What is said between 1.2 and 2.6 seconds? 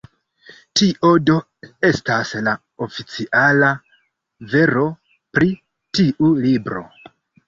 do estas la